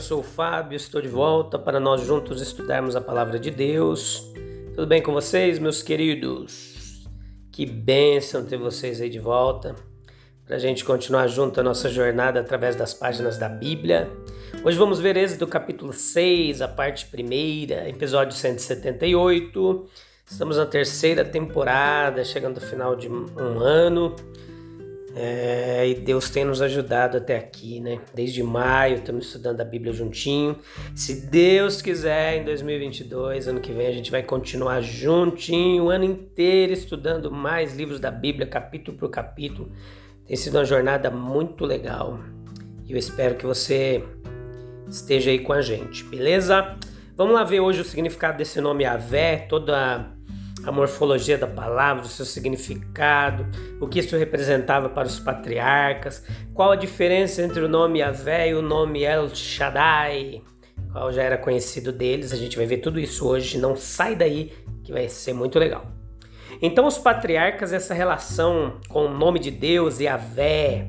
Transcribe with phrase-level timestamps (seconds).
[0.00, 4.32] Eu sou o Fábio, estou de volta para nós juntos estudarmos a palavra de Deus.
[4.74, 7.04] Tudo bem com vocês, meus queridos?
[7.52, 9.76] Que bênção ter vocês aí de volta
[10.46, 14.10] para a gente continuar junto a nossa jornada através das páginas da Bíblia.
[14.64, 19.86] Hoje vamos ver Êxodo capítulo 6, a parte primeira, episódio 178.
[20.24, 24.16] Estamos na terceira temporada, chegando ao final de um ano.
[25.14, 28.00] É, e Deus tem nos ajudado até aqui, né?
[28.14, 30.56] Desde maio estamos estudando a Bíblia juntinho.
[30.94, 36.04] Se Deus quiser, em 2022, ano que vem, a gente vai continuar juntinho, o ano
[36.04, 39.72] inteiro estudando mais livros da Bíblia, capítulo por capítulo.
[40.26, 42.20] Tem sido uma jornada muito legal
[42.86, 44.04] e eu espero que você
[44.88, 46.76] esteja aí com a gente, beleza?
[47.16, 50.12] Vamos lá ver hoje o significado desse nome Avé, toda
[50.64, 53.46] a morfologia da palavra, o seu significado,
[53.80, 58.54] o que isso representava para os patriarcas, qual a diferença entre o nome Yahvé e
[58.54, 60.42] o nome El Shaddai,
[60.92, 62.32] qual já era conhecido deles.
[62.32, 64.52] A gente vai ver tudo isso hoje, não sai daí
[64.84, 65.86] que vai ser muito legal.
[66.62, 70.88] Então, os patriarcas, essa relação com o nome de Deus e Yahvé,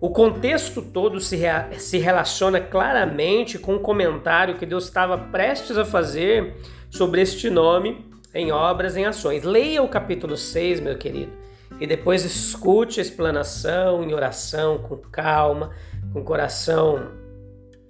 [0.00, 1.38] o contexto todo se,
[1.78, 6.56] se relaciona claramente com o comentário que Deus estava prestes a fazer
[6.90, 8.04] sobre este nome
[8.36, 9.42] em obras, em ações.
[9.42, 11.32] Leia o capítulo 6, meu querido,
[11.80, 15.70] e depois escute a explanação em oração, com calma,
[16.12, 17.10] com coração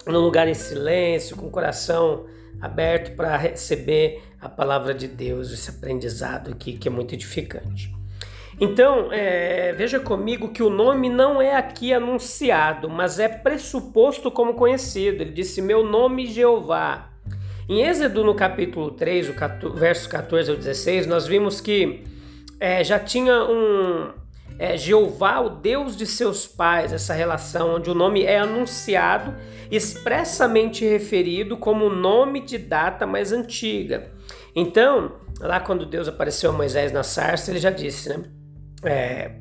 [0.05, 2.25] no lugar em silêncio, com coração
[2.61, 7.93] aberto para receber a palavra de Deus, esse aprendizado aqui que é muito edificante.
[8.59, 14.55] Então, é, veja comigo que o nome não é aqui anunciado, mas é pressuposto como
[14.55, 15.21] conhecido.
[15.21, 17.11] Ele disse: Meu nome Jeová.
[17.69, 22.01] Em Êxodo, no capítulo 3, o verso 14 ao 16, nós vimos que
[22.61, 24.09] é, já tinha um
[24.57, 29.35] é, Jeová, o Deus de seus pais, essa relação onde o nome é anunciado,
[29.69, 34.11] expressamente referido como nome de data mais antiga.
[34.55, 38.23] Então, lá quando Deus apareceu a Moisés na sarça, ele já disse, né?
[38.83, 39.31] É,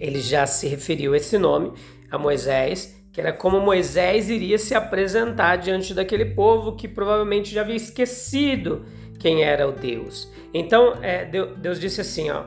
[0.00, 1.72] ele já se referiu a esse nome
[2.10, 7.62] a Moisés que era como Moisés iria se apresentar diante daquele povo que provavelmente já
[7.62, 8.84] havia esquecido
[9.18, 10.32] quem era o Deus.
[10.54, 12.44] Então, é, Deus disse assim: ó,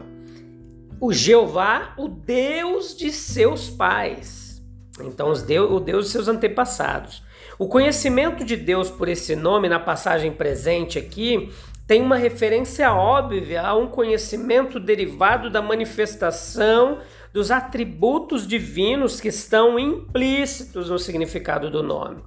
[0.98, 4.64] o Jeová, o Deus de seus pais.
[5.02, 7.22] Então, Deus, o Deus de seus antepassados.
[7.60, 11.52] O conhecimento de Deus por esse nome, na passagem presente aqui,
[11.86, 17.00] tem uma referência óbvia a um conhecimento derivado da manifestação
[17.34, 22.22] dos atributos divinos que estão implícitos no significado do nome.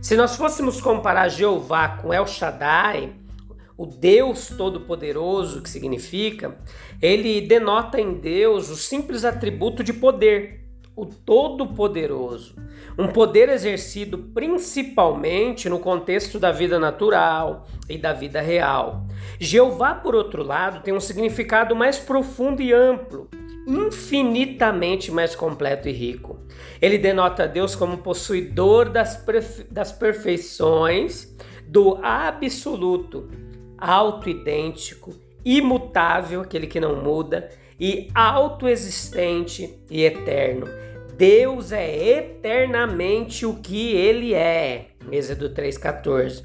[0.00, 3.14] Se nós fôssemos comparar Jeová com El Shaddai,
[3.76, 6.58] o Deus Todo-Poderoso, que significa,
[7.00, 12.54] ele denota em Deus o simples atributo de poder, o Todo-Poderoso.
[12.98, 19.06] Um poder exercido principalmente no contexto da vida natural e da vida real.
[19.40, 23.30] Jeová, por outro lado, tem um significado mais profundo e amplo
[23.66, 26.40] infinitamente mais completo e rico.
[26.80, 29.24] Ele denota Deus como possuidor das,
[29.70, 31.36] das perfeições
[31.66, 33.28] do absoluto,
[33.78, 35.14] auto-idêntico,
[35.44, 40.66] imutável, aquele que não muda, e autoexistente e eterno.
[41.16, 44.86] Deus é eternamente o que ele é.
[45.10, 46.44] Êxodo 3,14.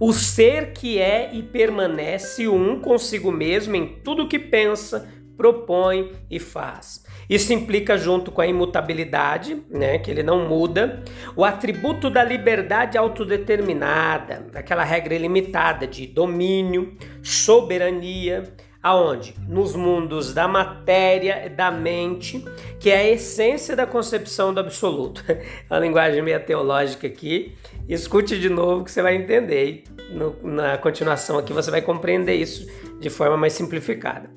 [0.00, 6.40] O ser que é e permanece um consigo mesmo em tudo que pensa, propõe e
[6.40, 7.06] faz.
[7.30, 11.04] Isso implica, junto com a imutabilidade, né, que ele não muda,
[11.36, 18.52] o atributo da liberdade autodeterminada, aquela regra ilimitada de domínio, soberania,
[18.82, 19.34] aonde?
[19.46, 22.44] Nos mundos da matéria e da mente,
[22.80, 25.22] que é a essência da concepção do absoluto.
[25.70, 27.54] a linguagem meio teológica aqui.
[27.88, 29.84] Escute de novo que você vai entender.
[30.10, 32.66] No, na continuação aqui você vai compreender isso
[32.98, 34.30] de forma mais simplificada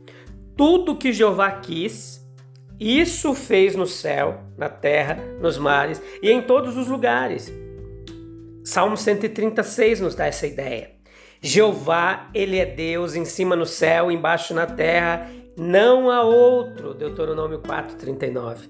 [0.62, 2.24] tudo que Jeová quis,
[2.80, 7.52] isso fez no céu, na terra, nos mares e em todos os lugares.
[8.64, 10.92] Salmo 136 nos dá essa ideia.
[11.42, 15.28] Jeová, ele é Deus em cima no céu, embaixo na terra,
[15.58, 16.94] não há outro.
[16.94, 18.70] Deuteronômio 4:39.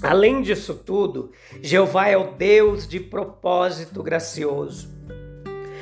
[0.00, 4.88] Além disso tudo, Jeová é o Deus de propósito gracioso.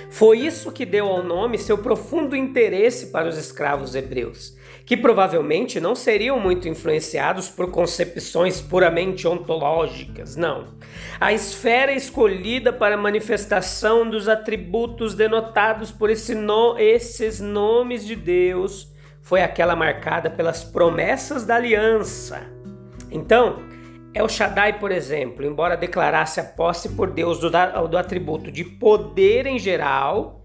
[0.09, 4.57] Foi isso que deu ao nome seu profundo interesse para os escravos hebreus,
[4.89, 10.69] que provavelmente não seriam muito influenciados por concepções puramente ontológicas, não.
[11.21, 18.91] A esfera escolhida para manifestação dos atributos denotados por esse no, esses nomes de Deus
[19.21, 22.51] foi aquela marcada pelas promessas da aliança.
[23.11, 23.59] Então,
[24.15, 27.51] El Shaddai, por exemplo, embora declarasse a posse por Deus do,
[27.89, 30.38] do atributo de poder em geral,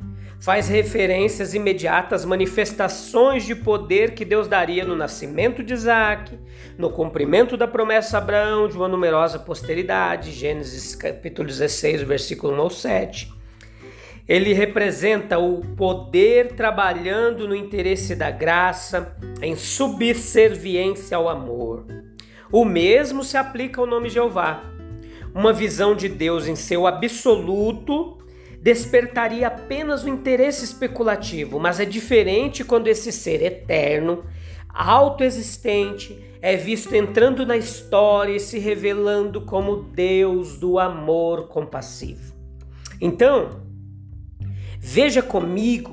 [0.44, 6.38] faz referências imediatas manifestações de poder que Deus daria no nascimento de Isaac,
[6.78, 12.60] no cumprimento da promessa a Abraão de uma numerosa posteridade, Gênesis capítulo 16, versículo 1
[12.60, 13.34] ao 7.
[14.28, 21.86] Ele representa o poder trabalhando no interesse da graça, em subserviência ao amor.
[22.52, 24.62] O mesmo se aplica ao nome Jeová.
[25.34, 28.18] Uma visão de Deus em seu absoluto
[28.64, 34.24] despertaria apenas o interesse especulativo, mas é diferente quando esse ser eterno,
[34.70, 42.34] autoexistente, é visto entrando na história e se revelando como Deus do amor compassivo.
[43.02, 43.62] Então,
[44.80, 45.92] veja comigo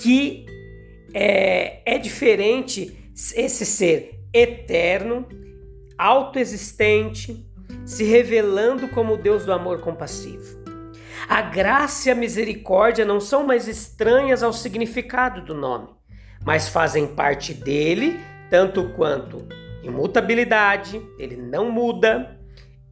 [0.00, 0.46] que
[1.12, 5.26] é, é diferente esse ser eterno,
[5.98, 7.44] autoexistente,
[7.84, 10.61] se revelando como Deus do amor compassivo.
[11.28, 15.88] A graça e a misericórdia não são mais estranhas ao significado do nome,
[16.44, 18.20] mas fazem parte dele,
[18.50, 19.46] tanto quanto
[19.82, 22.38] imutabilidade, ele não muda,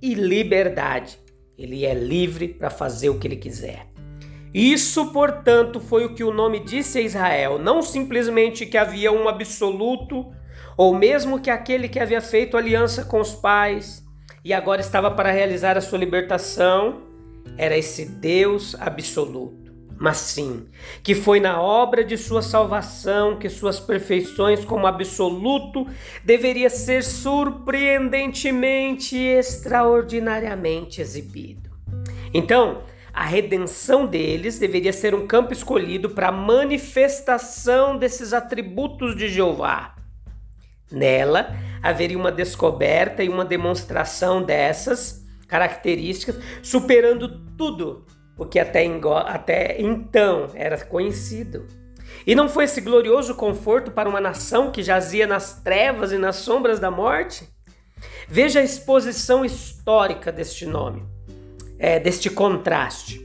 [0.03, 1.19] e liberdade,
[1.59, 3.87] ele é livre para fazer o que ele quiser.
[4.53, 9.29] Isso, portanto, foi o que o nome disse a Israel, não simplesmente que havia um
[9.29, 10.33] absoluto,
[10.77, 14.03] ou mesmo que aquele que havia feito aliança com os pais
[14.45, 17.10] e agora estava para realizar a sua libertação,
[17.57, 20.67] era esse Deus absoluto, mas sim
[21.03, 25.87] que foi na obra de sua salvação que suas perfeições como absoluto
[26.25, 31.71] deveria ser surpreendentemente e extraordinariamente exibido.
[32.33, 32.83] Então,
[33.13, 39.97] a redenção deles deveria ser um campo escolhido para a manifestação desses atributos de Jeová.
[40.91, 45.20] Nela haveria uma descoberta e uma demonstração dessas
[45.51, 48.07] características, superando tudo
[48.39, 48.87] o que até,
[49.27, 51.67] até então era conhecido.
[52.27, 56.37] E não foi esse glorioso conforto para uma nação que jazia nas trevas e nas
[56.37, 57.49] sombras da morte?
[58.29, 61.03] Veja a exposição histórica deste nome,
[61.79, 63.21] é, deste contraste.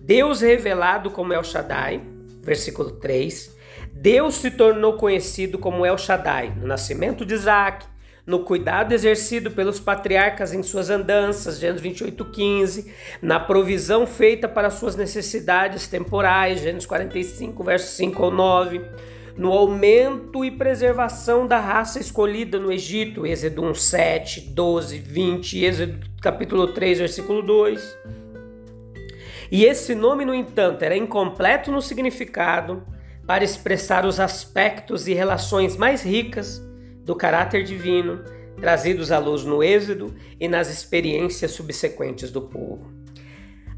[0.00, 2.02] Deus revelado como El Shaddai,
[2.42, 3.56] versículo 3.
[3.92, 7.86] Deus se tornou conhecido como El Shaddai no nascimento de Isaac,
[8.30, 14.94] no cuidado exercido pelos patriarcas em suas andanças, Gênesis 28:15, na provisão feita para suas
[14.94, 18.82] necessidades temporais, Gênesis 45, versos 5 ao 9,
[19.36, 25.98] no aumento e preservação da raça escolhida no Egito, Êxodo 1, 7, 12, 20, Êxodo
[26.22, 27.98] capítulo 3, versículo 2.
[29.50, 32.86] E esse nome, no entanto, era incompleto no significado
[33.26, 36.69] para expressar os aspectos e relações mais ricas
[37.10, 38.22] do caráter divino
[38.60, 42.88] trazidos à luz no Êxodo e nas experiências subsequentes do povo.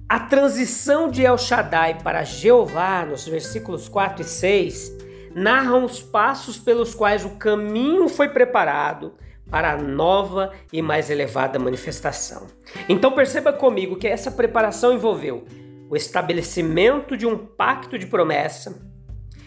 [0.06, 4.98] A transição de El Shaddai para Jeová, nos versículos 4 e 6,
[5.34, 9.14] narram os passos pelos quais o caminho foi preparado
[9.50, 12.48] para a nova e mais elevada manifestação.
[12.86, 15.46] Então perceba comigo que essa preparação envolveu
[15.88, 18.78] o estabelecimento de um pacto de promessa.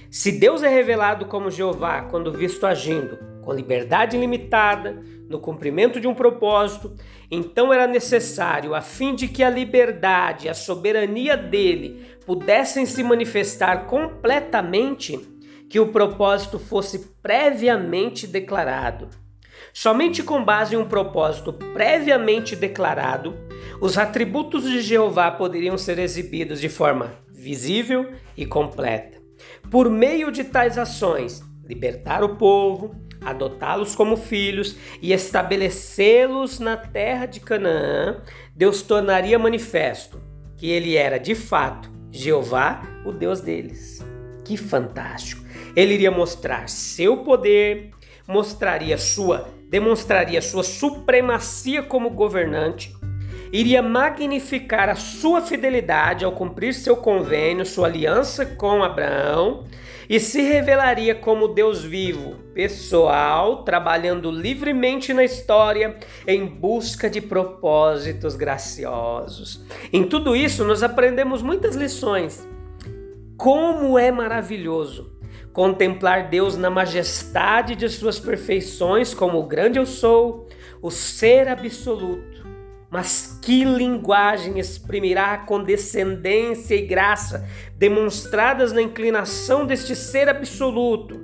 [0.10, 6.08] Se Deus é revelado como Jeová quando visto agindo com liberdade limitada, no cumprimento de
[6.08, 6.96] um propósito,
[7.30, 13.86] então era necessário, a fim de que a liberdade a soberania dele pudessem se manifestar
[13.86, 15.20] completamente,
[15.70, 19.10] que o propósito fosse previamente declarado.
[19.74, 23.36] Somente com base em um propósito previamente declarado,
[23.82, 29.18] os atributos de Jeová poderiam ser exibidos de forma visível e completa.
[29.70, 32.96] Por meio de tais ações, libertar o povo,
[33.26, 38.22] adotá-los como filhos e estabelecê-los na terra de Canaã,
[38.56, 40.22] Deus tornaria manifesto
[40.56, 44.06] que ele era de fato Jeová, o Deus deles.
[44.46, 45.44] Que fantástico!
[45.76, 47.92] Ele iria mostrar seu poder,
[48.26, 52.96] mostraria sua, demonstraria sua supremacia como governante,
[53.52, 59.66] iria magnificar a sua fidelidade ao cumprir seu convênio, sua aliança com Abraão
[60.10, 65.98] e se revelaria como Deus vivo, pessoal, trabalhando livremente na história
[66.28, 69.64] em busca de propósitos graciosos.
[69.92, 72.48] Em tudo isso, nós aprendemos muitas lições.
[73.38, 75.16] Como é maravilhoso
[75.52, 80.50] contemplar Deus na majestade de suas perfeições, como o grande eu sou,
[80.82, 82.35] o ser absoluto
[82.90, 91.20] mas que linguagem exprimirá a condescendência e graça demonstradas na inclinação deste ser absoluto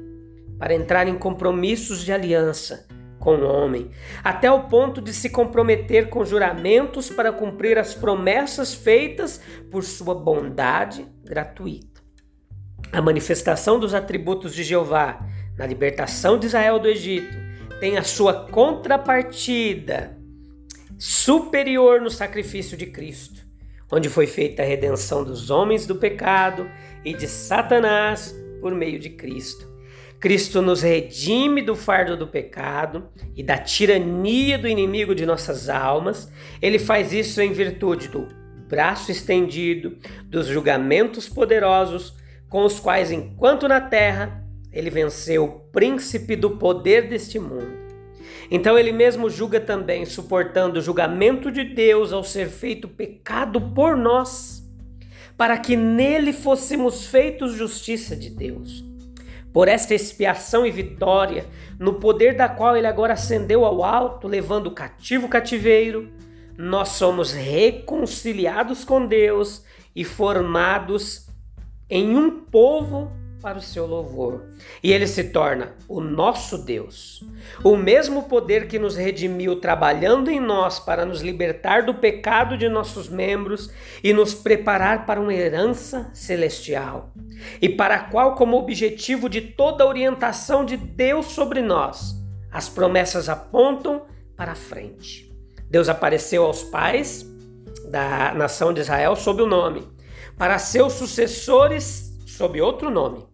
[0.60, 2.88] para entrar em compromissos de aliança
[3.20, 3.92] com o homem,
[4.24, 9.40] até o ponto de se comprometer com juramentos para cumprir as promessas feitas
[9.70, 12.02] por sua bondade gratuita.
[12.92, 15.26] A manifestação dos atributos de Jeová
[15.58, 17.38] na libertação de Israel do Egito
[17.80, 20.21] tem a sua contrapartida
[21.02, 23.42] superior no sacrifício de Cristo,
[23.92, 26.70] onde foi feita a redenção dos homens do pecado
[27.04, 29.68] e de Satanás por meio de Cristo.
[30.20, 36.32] Cristo nos redime do fardo do pecado e da tirania do inimigo de nossas almas.
[36.62, 38.28] Ele faz isso em virtude do
[38.70, 42.14] braço estendido, dos julgamentos poderosos
[42.48, 47.81] com os quais, enquanto na terra, ele venceu o príncipe do poder deste mundo
[48.54, 53.96] então ele mesmo julga também, suportando o julgamento de Deus ao ser feito pecado por
[53.96, 54.62] nós,
[55.38, 58.84] para que nele fôssemos feitos justiça de Deus.
[59.54, 61.46] Por esta expiação e vitória,
[61.80, 66.12] no poder da qual ele agora ascendeu ao alto, levando o cativo cativeiro,
[66.58, 69.64] nós somos reconciliados com Deus
[69.96, 71.28] e formados
[71.90, 74.46] em um povo para o seu louvor.
[74.84, 77.24] E ele se torna o nosso Deus.
[77.64, 82.70] O mesmo poder que nos redimiu trabalhando em nós para nos libertar do pecado de
[82.70, 83.72] nossos membros
[84.04, 87.12] e nos preparar para uma herança celestial.
[87.62, 92.16] E para a qual, como objetivo de toda a orientação de Deus sobre nós,
[92.52, 94.04] as promessas apontam
[94.36, 95.32] para a frente.
[95.70, 97.26] Deus apareceu aos pais
[97.90, 99.88] da nação de Israel sob o nome,
[100.38, 103.31] para seus sucessores sob outro nome.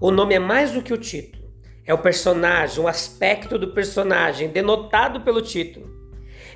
[0.00, 1.46] O nome é mais do que o título.
[1.86, 5.88] É o personagem, o aspecto do personagem, denotado pelo título.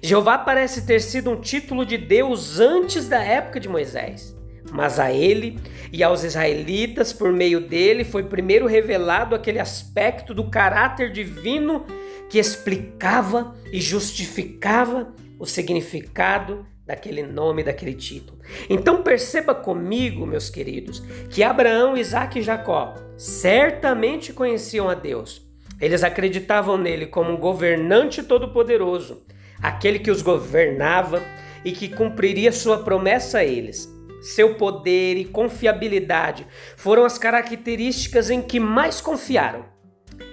[0.02, 4.36] Jeová parece ter sido um título de Deus antes da época de Moisés.
[4.72, 5.58] Mas a ele
[5.92, 11.86] e aos israelitas, por meio dele, foi primeiro revelado aquele aspecto do caráter divino
[12.28, 18.40] que explicava e justificava o significado daquele nome, daquele título.
[18.68, 25.48] Então perceba comigo, meus queridos, que Abraão, Isaac e Jacó certamente conheciam a Deus.
[25.80, 29.24] Eles acreditavam nele como um governante todo-poderoso,
[29.62, 31.22] aquele que os governava
[31.64, 33.88] e que cumpriria sua promessa a eles.
[34.20, 39.64] Seu poder e confiabilidade foram as características em que mais confiaram.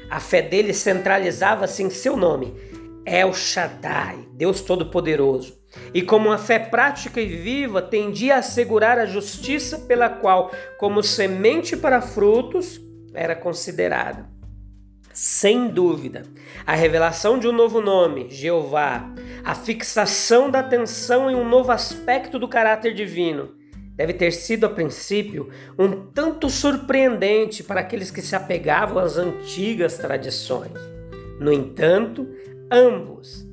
[0.09, 2.53] A fé deles centralizava-se em seu nome,
[3.05, 5.57] El Shaddai, Deus Todo-Poderoso
[5.93, 11.03] e como uma fé prática e viva tendia a assegurar a justiça pela qual, como
[11.03, 12.79] semente para frutos,
[13.13, 14.29] era considerada.
[15.13, 16.23] Sem dúvida,
[16.65, 19.11] a revelação de um novo nome, Jeová,
[19.43, 23.55] a fixação da atenção em um novo aspecto do caráter divino,
[23.95, 29.97] deve ter sido a princípio um tanto surpreendente para aqueles que se apegavam às antigas
[29.97, 30.73] tradições.
[31.39, 32.27] No entanto,
[32.71, 33.46] ambos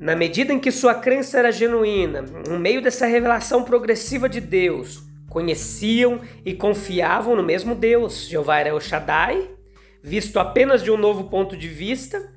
[0.00, 5.02] na medida em que sua crença era genuína, no meio dessa revelação progressiva de Deus,
[5.28, 8.26] conheciam e confiavam no mesmo Deus.
[8.26, 9.50] Jeová era o Shaddai,
[10.02, 12.32] visto apenas de um novo ponto de vista.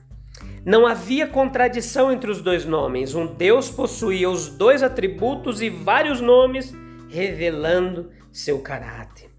[0.66, 3.16] Não havia contradição entre os dois nomes.
[3.16, 6.74] Um Deus possuía os dois atributos e vários nomes,
[7.10, 9.33] revelando seu caráter.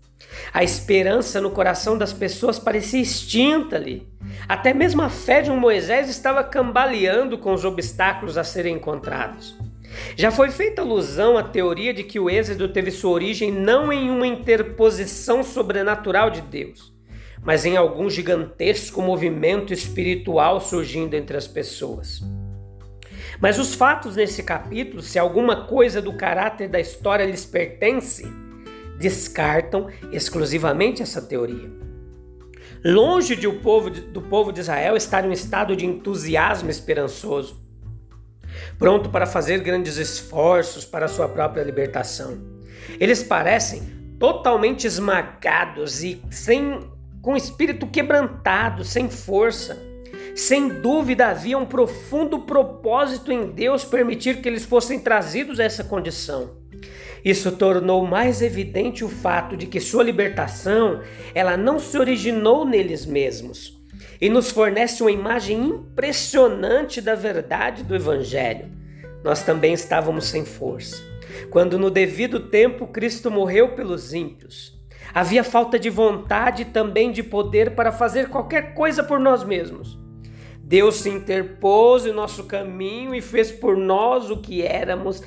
[0.52, 4.08] A esperança no coração das pessoas parecia extinta ali.
[4.48, 9.56] Até mesmo a fé de um Moisés estava cambaleando com os obstáculos a serem encontrados.
[10.16, 14.10] Já foi feita alusão à teoria de que o êxodo teve sua origem não em
[14.10, 16.92] uma interposição sobrenatural de Deus,
[17.42, 22.20] mas em algum gigantesco movimento espiritual surgindo entre as pessoas.
[23.40, 28.24] Mas os fatos nesse capítulo, se alguma coisa do caráter da história lhes pertence,
[28.98, 31.70] descartam exclusivamente essa teoria.
[32.84, 37.58] Longe de o povo, do povo de Israel estar em um estado de entusiasmo esperançoso,
[38.78, 42.38] pronto para fazer grandes esforços para sua própria libertação.
[43.00, 43.82] Eles parecem
[44.18, 49.78] totalmente esmagados e sem com espírito quebrantado, sem força.
[50.36, 55.82] Sem dúvida havia um profundo propósito em Deus permitir que eles fossem trazidos a essa
[55.82, 56.50] condição.
[57.24, 61.00] Isso tornou mais evidente o fato de que sua libertação,
[61.34, 63.82] ela não se originou neles mesmos,
[64.20, 68.70] e nos fornece uma imagem impressionante da verdade do evangelho.
[69.24, 71.02] Nós também estávamos sem força.
[71.50, 74.78] Quando no devido tempo Cristo morreu pelos ímpios,
[75.14, 79.98] havia falta de vontade e também de poder para fazer qualquer coisa por nós mesmos.
[80.58, 85.22] Deus se interpôs em nosso caminho e fez por nós o que éramos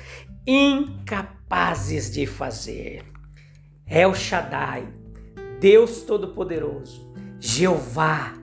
[0.46, 1.37] incapazes
[2.12, 3.04] de fazer.
[3.86, 4.86] El Shaddai,
[5.60, 8.34] Deus Todo-Poderoso, Jeová,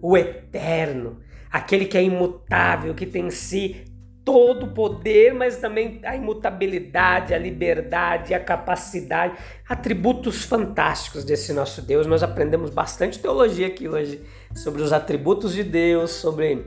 [0.00, 1.18] o Eterno,
[1.50, 3.84] aquele que é imutável, que tem em si
[4.24, 9.36] todo o poder, mas também a imutabilidade, a liberdade, a capacidade,
[9.68, 12.06] atributos fantásticos desse nosso Deus.
[12.06, 14.22] Nós aprendemos bastante teologia aqui hoje
[14.54, 16.64] sobre os atributos de Deus, sobre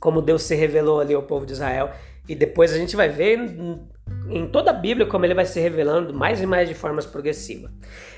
[0.00, 1.92] como Deus se revelou ali ao povo de Israel.
[2.28, 3.38] E depois a gente vai ver
[4.30, 7.70] em toda a Bíblia como ele vai se revelando mais e mais de formas progressivas.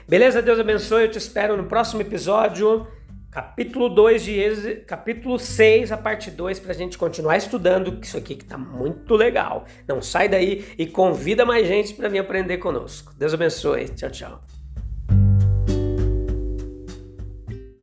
[0.08, 0.42] Beleza?
[0.42, 1.04] Deus abençoe.
[1.04, 2.86] Eu te espero no próximo episódio
[3.30, 8.16] capítulo 2 de Êxodo, capítulo 6, a parte 2, para a gente continuar estudando isso
[8.16, 9.64] aqui que está muito legal.
[9.86, 13.12] Não sai daí e convida mais gente para vir aprender conosco.
[13.16, 13.88] Deus abençoe.
[13.90, 14.59] Tchau, tchau.